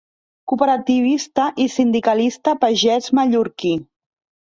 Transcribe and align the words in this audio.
Cooperativista 0.51 1.45
i 1.65 1.69
sindicalista 1.75 2.57
pagès 2.67 3.15
mallorquí. 3.19 3.79